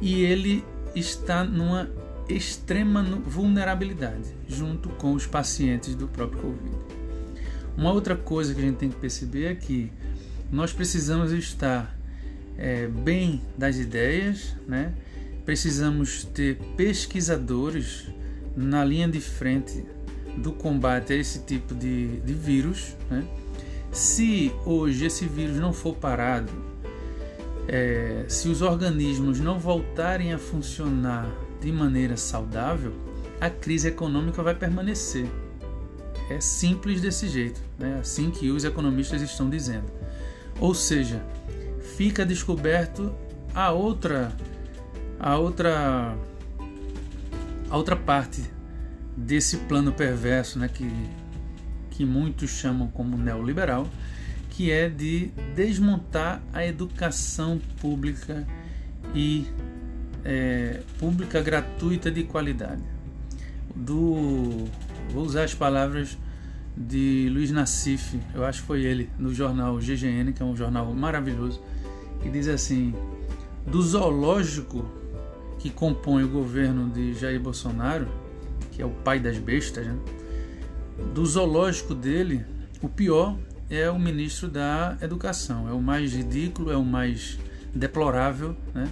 [0.01, 1.91] e ele está numa
[2.29, 6.77] extrema vulnerabilidade junto com os pacientes do próprio Covid.
[7.77, 9.91] Uma outra coisa que a gente tem que perceber é que
[10.51, 11.97] nós precisamos estar
[12.57, 14.93] é, bem das ideias, né?
[15.45, 18.09] precisamos ter pesquisadores
[18.57, 19.85] na linha de frente
[20.37, 22.97] do combate a esse tipo de, de vírus.
[23.11, 23.25] Né?
[23.93, 26.53] Se hoje esse vírus não for parado,
[27.69, 31.31] é, se os organismos não voltarem a funcionar
[31.61, 32.93] de maneira saudável,
[33.41, 35.29] a crise econômica vai permanecer.
[36.31, 37.99] É simples desse jeito, né?
[38.01, 39.87] assim que os economistas estão dizendo.
[40.61, 41.23] Ou seja,
[41.97, 43.15] fica descoberto
[43.55, 44.33] a outra
[45.19, 46.17] a outra
[47.71, 48.43] a outra parte
[49.17, 50.91] desse plano perverso, né, que
[51.91, 53.89] que muitos chamam como neoliberal,
[54.51, 58.47] que é de desmontar a educação pública
[59.13, 59.47] e
[60.25, 62.83] é, pública gratuita de qualidade.
[63.75, 64.67] Do
[65.13, 66.19] vou usar as palavras
[66.77, 70.93] de Luiz Nassif, eu acho que foi ele, no jornal GGN, que é um jornal
[70.95, 71.61] maravilhoso,
[72.23, 72.95] que diz assim:
[73.67, 74.89] do zoológico
[75.59, 78.07] que compõe o governo de Jair Bolsonaro,
[78.71, 79.99] que é o pai das bestas, né?
[81.13, 82.45] do zoológico dele,
[82.81, 83.37] o pior
[83.71, 87.39] é o ministro da Educação, é o mais ridículo, é o mais
[87.75, 88.89] deplorável, né?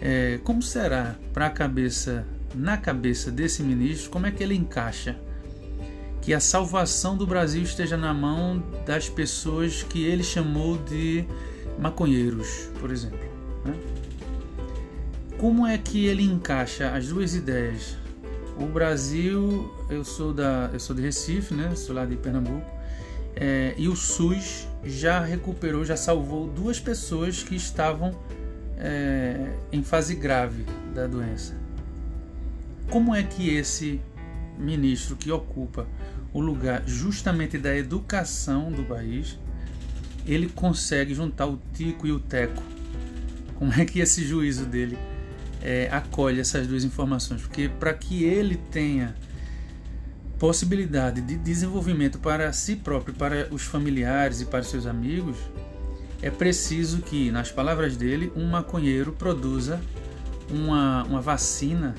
[0.00, 5.16] É, como será para a cabeça, na cabeça desse ministro, como é que ele encaixa
[6.20, 11.24] que a salvação do Brasil esteja na mão das pessoas que ele chamou de
[11.78, 13.20] maconheiros, por exemplo.
[13.64, 13.74] Né?
[15.38, 17.96] Como é que ele encaixa as duas ideias?
[18.58, 21.74] O Brasil, eu sou da, eu sou de Recife, né?
[21.76, 22.64] Sou lá de Pernambuco.
[23.34, 28.18] É, e o SUS já recuperou, já salvou duas pessoas que estavam
[28.78, 31.54] é, em fase grave da doença.
[32.90, 34.00] Como é que esse
[34.58, 35.86] ministro que ocupa
[36.32, 39.38] o lugar justamente da educação do país
[40.26, 42.62] ele consegue juntar o tico e o teco.
[43.54, 44.98] Como é que esse juízo dele
[45.62, 47.40] é, acolhe essas duas informações?
[47.42, 49.14] Porque para que ele tenha
[50.38, 55.36] possibilidade de desenvolvimento para si próprio, para os familiares e para os seus amigos,
[56.22, 59.80] é preciso que, nas palavras dele, um maconheiro produza
[60.50, 61.94] uma, uma vacina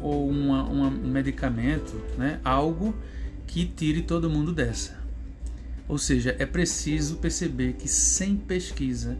[0.00, 2.40] ou uma, uma, um medicamento, né?
[2.44, 2.94] algo
[3.46, 4.96] que tire todo mundo dessa.
[5.88, 9.16] Ou seja, é preciso perceber que sem pesquisa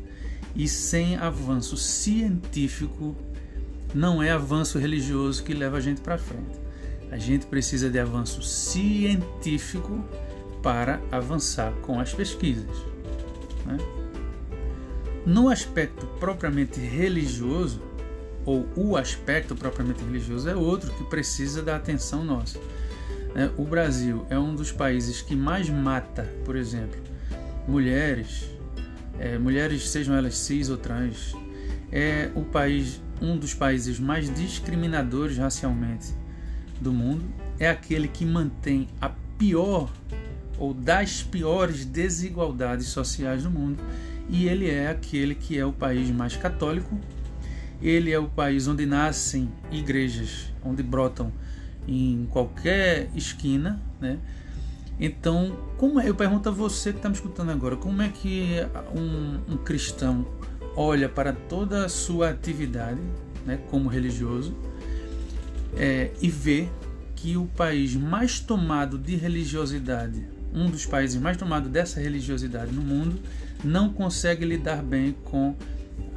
[0.55, 3.17] e sem avanço científico
[3.95, 6.59] não é avanço religioso que leva a gente para frente.
[7.11, 10.05] A gente precisa de avanço científico
[10.63, 12.77] para avançar com as pesquisas.
[13.65, 13.79] Né?
[15.29, 17.83] No aspecto propriamente religioso,
[18.47, 22.59] ou o aspecto propriamente religioso é outro que precisa da atenção nossa.
[23.35, 26.99] É, o Brasil é um dos países que mais mata, por exemplo,
[27.69, 28.49] mulheres,
[29.19, 31.35] é, mulheres sejam elas cis ou trans.
[31.93, 36.15] É o país, um dos países mais discriminadores racialmente
[36.81, 37.23] do mundo.
[37.59, 39.93] É aquele que mantém a pior
[40.59, 43.79] ou das piores desigualdades sociais do mundo.
[44.29, 46.99] E ele é aquele que é o país mais católico.
[47.81, 51.33] Ele é o país onde nascem igrejas, onde brotam
[51.87, 54.19] em qualquer esquina, né?
[55.01, 58.57] Então, como é, eu pergunto a você que está me escutando agora, como é que
[58.95, 60.27] um, um, cristão
[60.75, 63.01] olha para toda a sua atividade,
[63.47, 64.57] né, como religioso,
[65.77, 66.69] é, e vê
[67.15, 72.83] que o país mais tomado de religiosidade, um dos países mais tomados dessa religiosidade no
[72.83, 73.19] mundo,
[73.63, 75.55] não consegue lidar bem com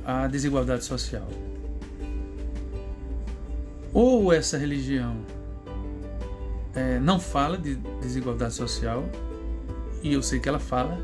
[0.06, 1.28] a desigualdade social?
[3.94, 5.17] Ou essa religião
[6.74, 9.04] é, não fala de desigualdade social,
[10.02, 10.98] e eu sei que ela fala,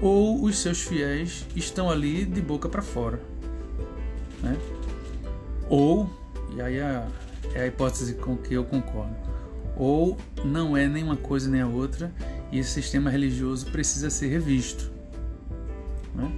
[0.00, 3.20] ou os seus fiéis estão ali de boca para fora.
[4.42, 4.56] Né?
[5.68, 6.08] Ou,
[6.54, 7.06] e aí é,
[7.54, 9.14] é a hipótese com que eu concordo,
[9.80, 12.12] ou não é nem uma coisa nem a outra,
[12.52, 14.92] e esse sistema religioso precisa ser revisto.
[16.14, 16.30] Né?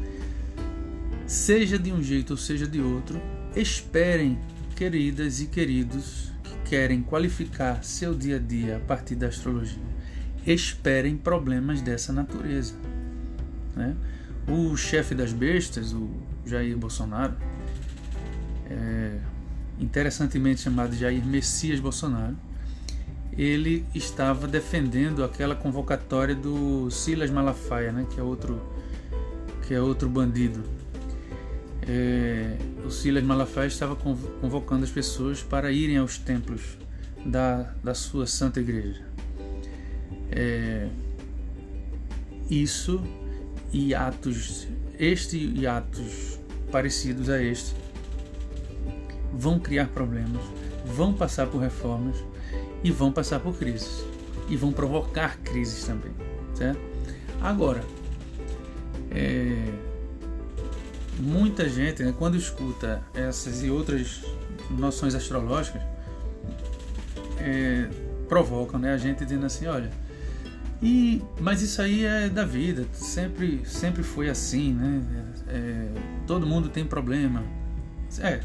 [1.26, 3.20] Seja de um jeito ou seja de outro,
[3.56, 4.38] esperem,
[4.76, 6.30] queridas e queridos,
[6.66, 9.82] querem qualificar seu dia a dia a partir da astrologia,
[10.46, 12.74] esperem problemas dessa natureza.
[13.74, 13.96] Né?
[14.46, 16.08] O chefe das bestas, o
[16.46, 17.34] Jair Bolsonaro,
[18.70, 19.18] é,
[19.80, 22.36] interessantemente chamado Jair Messias Bolsonaro,
[23.36, 28.60] ele estava defendendo aquela convocatória do Silas Malafaia, né, que é outro
[29.66, 30.62] que é outro bandido
[31.86, 36.78] é, o Silas Malafaia estava convocando as pessoas para irem aos templos
[37.24, 39.04] da, da sua Santa Igreja.
[40.30, 40.88] É,
[42.48, 43.02] isso
[43.72, 44.68] e atos,
[44.98, 46.38] este e atos
[46.70, 47.74] parecidos a este,
[49.32, 50.42] vão criar problemas,
[50.84, 52.16] vão passar por reformas
[52.82, 54.04] e vão passar por crises
[54.48, 56.12] e vão provocar crises também,
[56.54, 56.80] certo?
[57.40, 57.82] Agora,
[59.10, 59.72] é,
[61.18, 64.22] muita gente, né, quando escuta essas e outras
[64.70, 65.82] noções astrológicas,
[67.38, 67.88] é,
[68.28, 69.90] provocam né, a gente dizendo assim, olha,
[70.82, 75.00] e, mas isso aí é da vida, sempre, sempre foi assim, né?
[75.48, 75.88] É,
[76.26, 77.44] todo mundo tem problema.
[78.18, 78.40] É,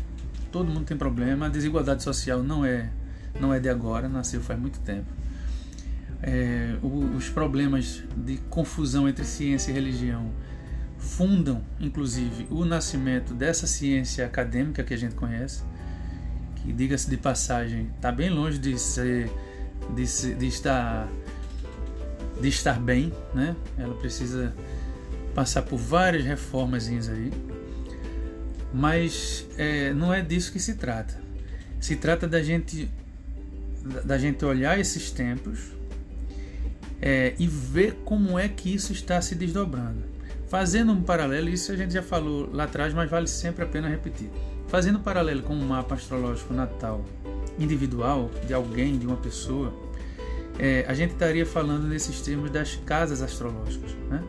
[0.51, 1.47] todo mundo tem problema.
[1.47, 2.91] A desigualdade social não é,
[3.39, 5.07] não é de agora, nasceu faz muito tempo.
[6.21, 6.75] É,
[7.15, 10.31] os problemas de confusão entre ciência e religião
[10.97, 15.63] fundam, inclusive, o nascimento dessa ciência acadêmica que a gente conhece,
[16.55, 19.29] que, diga-se de passagem, está bem longe de ser,
[19.95, 21.07] de, de estar
[22.41, 23.55] de estar bem, né?
[23.77, 24.53] Ela precisa
[25.33, 27.31] passar por várias reformas aí,
[28.73, 31.19] mas é, não é disso que se trata.
[31.79, 32.89] Se trata da gente
[34.03, 35.71] da gente olhar esses tempos
[37.01, 40.03] é, e ver como é que isso está se desdobrando.
[40.47, 43.89] Fazendo um paralelo, isso a gente já falou lá atrás, mas vale sempre a pena
[43.89, 44.29] repetir.
[44.67, 47.03] Fazendo um paralelo com um mapa astrológico natal
[47.59, 49.73] individual de alguém, de uma pessoa,
[50.59, 53.91] é, a gente estaria falando nesses termos das casas astrológicas.
[54.09, 54.23] Né?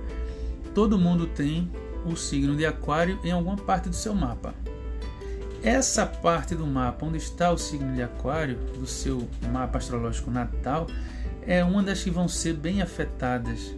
[0.74, 1.70] Todo mundo tem
[2.04, 4.54] o signo de Aquário em alguma parte do seu mapa.
[5.62, 10.86] Essa parte do mapa onde está o signo de Aquário, do seu mapa astrológico natal,
[11.46, 13.74] é uma das que vão ser bem afetadas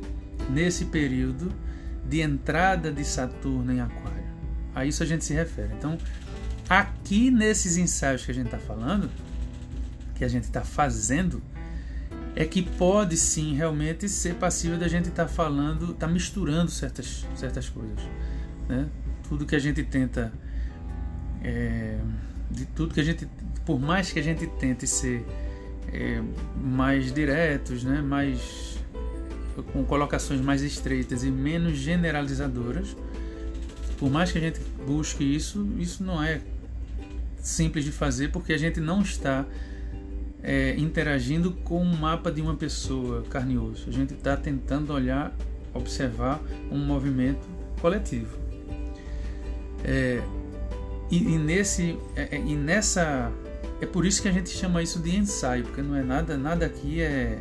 [0.51, 1.53] nesse período
[2.05, 4.24] de entrada de Saturno em Aquário.
[4.74, 5.72] A isso a gente se refere.
[5.74, 5.97] Então,
[6.68, 9.11] aqui nesses ensaios que a gente está falando,
[10.14, 11.43] que a gente está fazendo,
[12.37, 16.70] é que pode sim realmente ser passível da gente estar tá falando, estar tá misturando
[16.70, 17.99] certas, certas coisas.
[18.68, 18.89] Né?
[19.28, 20.33] Tudo que a gente tenta.
[21.43, 21.99] É,
[22.51, 23.28] de tudo que a gente.
[23.64, 25.24] Por mais que a gente tente ser
[25.93, 26.22] é,
[26.57, 28.01] mais diretos, né?
[28.01, 28.78] mais,
[29.72, 32.97] com colocações mais estreitas e menos generalizadoras,
[33.99, 36.41] por mais que a gente busque isso, isso não é
[37.38, 39.47] simples de fazer porque a gente não está
[40.43, 43.88] é, interagindo com um mapa de uma pessoa carne e osso.
[43.88, 45.34] A gente está tentando olhar,
[45.74, 47.47] observar um movimento
[47.80, 48.38] coletivo.
[49.84, 50.22] É,
[51.11, 53.32] e, e, nesse, é, é, e nessa.
[53.80, 56.66] É por isso que a gente chama isso de ensaio, porque não é nada, nada
[56.66, 57.38] aqui é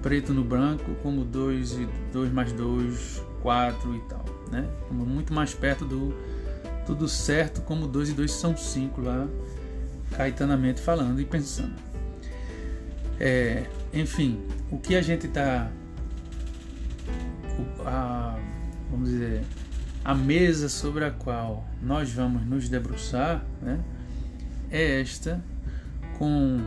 [0.00, 4.24] preto no branco, como 2 e 2 mais 2, 4 e tal.
[4.50, 4.68] Né?
[4.90, 6.14] Muito mais perto do
[6.86, 9.28] tudo certo, como 2 e 2 são 5 lá
[10.16, 11.74] caetanamente falando e pensando.
[13.18, 15.70] É, enfim, o que a gente está.
[18.90, 19.42] Vamos dizer.
[20.04, 23.80] A mesa sobre a qual nós vamos nos debruçar né,
[24.70, 25.42] é esta,
[26.18, 26.60] com,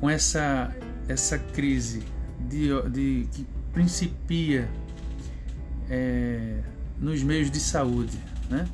[0.00, 0.74] com essa,
[1.08, 2.02] essa crise
[2.48, 4.68] de, de, que principia
[5.88, 6.60] é,
[6.98, 8.18] nos meios de saúde.
[8.50, 8.66] Né?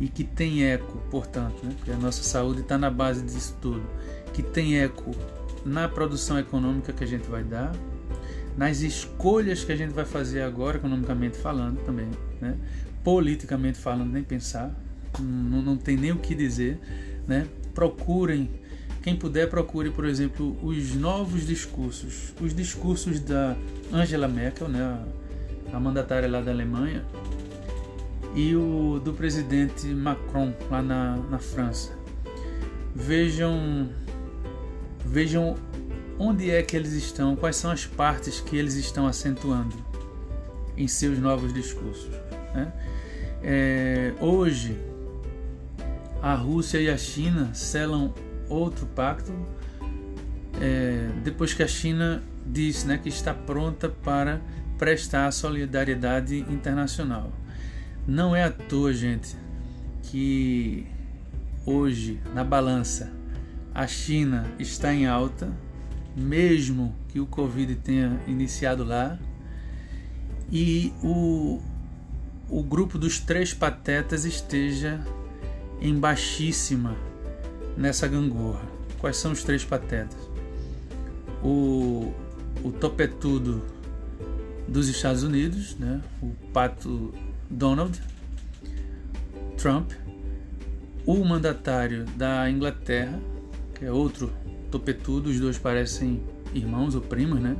[0.00, 3.82] e que tem eco, portanto, né, porque a nossa saúde está na base disso tudo,
[4.32, 5.14] que tem eco
[5.64, 7.72] na produção econômica que a gente vai dar,
[8.56, 12.08] nas escolhas que a gente vai fazer agora, economicamente falando também,
[12.40, 12.56] né,
[13.02, 14.74] politicamente falando, nem pensar,
[15.18, 16.78] não, não tem nem o que dizer,
[17.26, 18.50] né, procurem,
[19.02, 23.56] quem puder procure, por exemplo, os novos discursos, os discursos da
[23.92, 24.80] Angela Merkel, né,
[25.72, 27.04] a, a mandatária lá da Alemanha,
[28.34, 31.92] e o do presidente Macron lá na, na França.
[32.94, 33.88] Vejam,
[35.04, 35.56] vejam
[36.18, 39.74] onde é que eles estão, quais são as partes que eles estão acentuando
[40.76, 42.10] em seus novos discursos.
[42.54, 42.72] Né?
[43.42, 44.76] É, hoje,
[46.22, 48.12] a Rússia e a China selam
[48.48, 49.32] outro pacto
[50.60, 54.40] é, depois que a China disse né, que está pronta para
[54.78, 57.32] prestar solidariedade internacional.
[58.06, 59.36] Não é à toa, gente,
[60.02, 60.86] que
[61.64, 63.12] hoje na balança
[63.74, 65.52] a China está em alta,
[66.16, 69.18] mesmo que o Covid tenha iniciado lá,
[70.50, 71.60] e o,
[72.50, 75.00] o grupo dos três patetas esteja
[75.80, 76.96] em baixíssima
[77.76, 78.68] nessa gangorra.
[78.98, 80.18] Quais são os três patetas?
[81.42, 82.12] O,
[82.62, 83.62] o topetudo
[84.66, 86.02] dos Estados Unidos, né?
[86.20, 87.14] o pato
[87.48, 87.98] Donald
[89.56, 89.92] Trump,
[91.06, 93.18] o mandatário da Inglaterra,
[93.74, 94.30] que é outro
[94.70, 96.22] topetudo, os dois parecem
[96.52, 97.56] irmãos ou primos, né?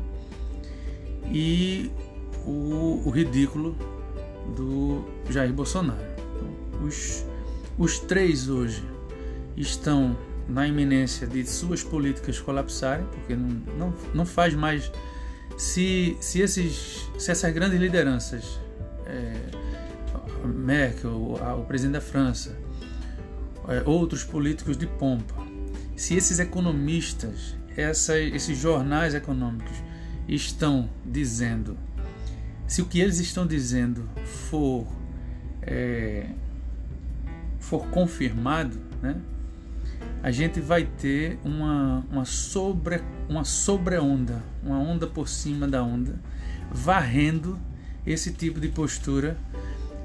[1.33, 1.91] E
[2.45, 3.77] o, o ridículo
[4.51, 6.01] do Jair Bolsonaro.
[6.35, 7.25] Então, os,
[7.79, 8.85] os três hoje
[9.57, 10.17] estão
[10.49, 13.49] na iminência de suas políticas colapsarem, porque não,
[13.79, 14.91] não, não faz mais.
[15.57, 18.59] Se, se, esses, se essas grandes lideranças,
[19.07, 19.37] é,
[20.47, 22.57] Merkel, o, o presidente da França,
[23.69, 25.35] é, outros políticos de pompa,
[25.97, 29.77] se esses economistas, essa, esses jornais econômicos
[30.27, 31.77] estão dizendo,
[32.71, 34.87] se o que eles estão dizendo for,
[35.61, 36.29] é,
[37.59, 39.21] for confirmado, né,
[40.23, 46.15] a gente vai ter uma, uma, sobre, uma sobre-onda, uma onda por cima da onda,
[46.71, 47.59] varrendo
[48.07, 49.37] esse tipo de postura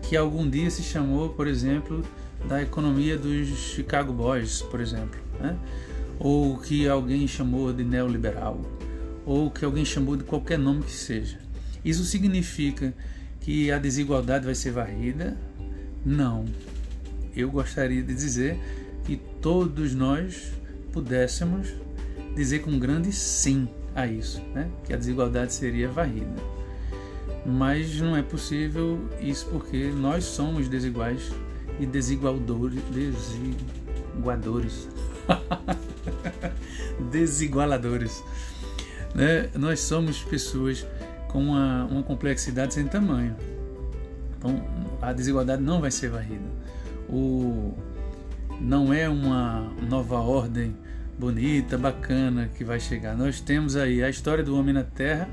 [0.02, 2.04] que algum dia se chamou, por exemplo,
[2.50, 5.56] da economia dos Chicago Boys, por exemplo, né?
[6.18, 8.60] ou que alguém chamou de neoliberal,
[9.24, 11.45] ou que alguém chamou de qualquer nome que seja.
[11.86, 12.92] Isso significa
[13.40, 15.38] que a desigualdade vai ser varrida?
[16.04, 16.46] Não.
[17.36, 18.60] Eu gostaria de dizer
[19.06, 20.52] que todos nós
[20.92, 21.68] pudéssemos
[22.36, 24.68] dizer com grande sim a isso, né?
[24.84, 26.36] que a desigualdade seria varrida.
[27.46, 31.32] Mas não é possível isso porque nós somos desiguais
[31.80, 34.90] e desigualdores, desiguadores,
[37.12, 38.24] desigualadores.
[39.14, 39.50] Né?
[39.54, 40.86] Nós somos pessoas
[41.36, 43.36] com uma, uma complexidade sem tamanho.
[44.38, 44.66] Então
[45.02, 46.46] a desigualdade não vai ser varrida.
[47.10, 47.74] O,
[48.62, 50.74] não é uma nova ordem
[51.20, 53.18] bonita, bacana que vai chegar.
[53.18, 55.28] Nós temos aí a história do homem na Terra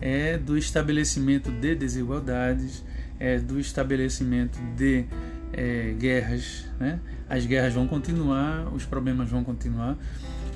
[0.00, 2.82] é do estabelecimento de desigualdades,
[3.20, 5.04] é do estabelecimento de
[5.52, 6.64] é, guerras.
[6.80, 6.98] Né?
[7.28, 9.98] As guerras vão continuar, os problemas vão continuar.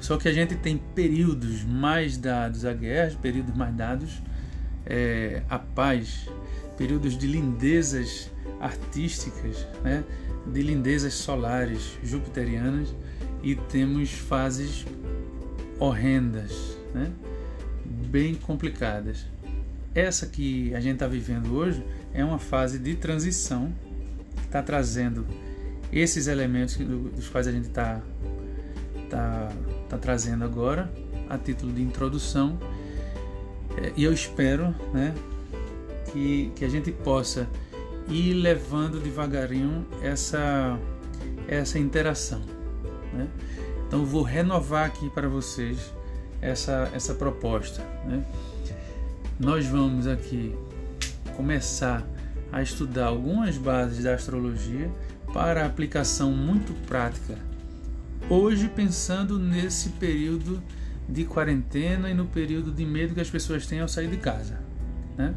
[0.00, 4.22] Só que a gente tem períodos mais dados a guerras, períodos mais dados
[4.86, 6.28] é, à paz,
[6.76, 8.30] períodos de lindezas
[8.60, 10.04] artísticas, né?
[10.46, 12.94] de lindezas solares jupiterianas
[13.42, 14.86] e temos fases
[15.78, 17.12] horrendas, né?
[17.84, 19.26] bem complicadas.
[19.94, 23.72] Essa que a gente está vivendo hoje é uma fase de transição,
[24.42, 25.26] está trazendo
[25.92, 28.02] esses elementos dos quais a gente está
[29.08, 29.52] tá,
[29.88, 30.90] tá trazendo agora,
[31.28, 32.58] a título de introdução,
[33.76, 35.14] é, e eu espero né,
[36.12, 37.48] que, que a gente possa
[38.08, 40.78] ir levando devagarinho essa,
[41.48, 42.40] essa interação.
[43.12, 43.28] Né?
[43.86, 45.92] Então vou renovar aqui para vocês
[46.40, 47.82] essa, essa proposta.
[48.06, 48.24] Né?
[49.38, 50.54] Nós vamos aqui
[51.36, 52.06] começar
[52.50, 54.90] a estudar algumas bases da astrologia
[55.32, 57.36] para aplicação muito prática.
[58.30, 60.62] Hoje pensando nesse período
[61.08, 64.58] de quarentena e no período de medo que as pessoas têm ao sair de casa.
[65.16, 65.34] Né?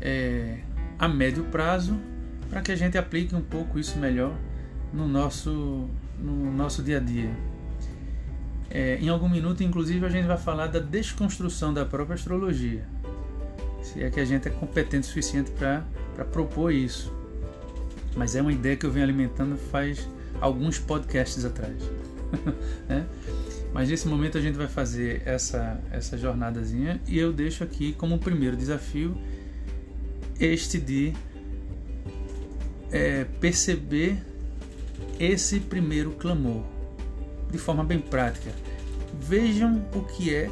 [0.00, 0.58] É,
[0.98, 1.98] a médio prazo
[2.50, 4.34] para que a gente aplique um pouco isso melhor
[4.92, 5.88] no nosso,
[6.18, 7.30] no nosso dia a dia.
[8.70, 12.86] É, em algum minuto, inclusive, a gente vai falar da desconstrução da própria astrologia.
[13.82, 15.84] Se é que a gente é competente o suficiente para
[16.32, 17.12] propor isso.
[18.16, 20.08] Mas é uma ideia que eu venho alimentando faz
[20.40, 21.76] alguns podcasts atrás.
[22.88, 23.06] né?
[23.76, 28.18] Mas nesse momento a gente vai fazer essa, essa jornadazinha e eu deixo aqui como
[28.18, 29.14] primeiro desafio
[30.40, 31.12] este de
[32.90, 34.16] é, perceber
[35.20, 36.62] esse primeiro clamor
[37.50, 38.50] de forma bem prática.
[39.20, 40.48] Vejam o que é,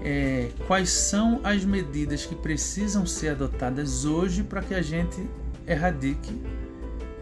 [0.00, 5.28] é quais são as medidas que precisam ser adotadas hoje para que a gente
[5.66, 6.40] erradique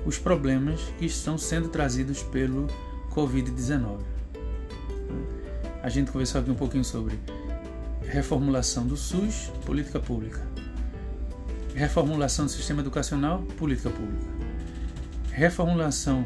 [0.04, 2.66] os problemas que estão sendo trazidos pelo
[3.14, 4.13] Covid-19.
[5.84, 7.16] A gente conversou aqui um pouquinho sobre
[8.08, 10.40] reformulação do SUS, política pública
[11.74, 14.24] reformulação do sistema educacional, política pública.
[15.32, 16.24] Reformulação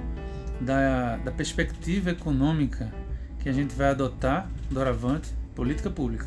[0.61, 2.93] da, da perspectiva econômica
[3.41, 6.27] que a gente vai adotar doravante, política pública.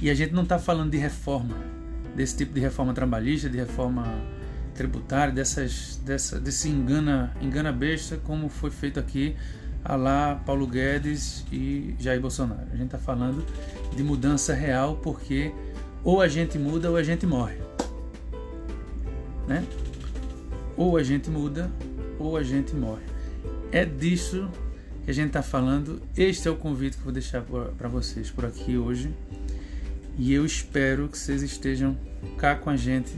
[0.00, 1.56] E a gente não está falando de reforma,
[2.14, 4.04] desse tipo de reforma trabalhista, de reforma
[4.74, 9.34] tributária, dessas, dessa, desse engana, engana besta, como foi feito aqui
[9.88, 12.66] a lá Paulo Guedes e Jair Bolsonaro.
[12.72, 13.44] A gente está falando
[13.94, 15.52] de mudança real porque
[16.02, 17.56] ou a gente muda ou a gente morre.
[19.46, 19.64] Né?
[20.76, 21.70] Ou a gente muda
[22.18, 23.04] ou a gente morre.
[23.70, 24.48] É disso
[25.04, 26.02] que a gente está falando.
[26.16, 27.42] Este é o convite que eu vou deixar
[27.78, 29.14] para vocês por aqui hoje.
[30.18, 31.96] E eu espero que vocês estejam
[32.38, 33.12] cá com a gente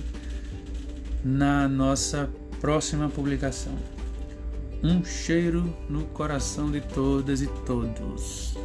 [1.24, 2.28] na nossa
[2.60, 3.97] próxima publicação.
[4.82, 8.56] Um cheiro no coração de todas e todos.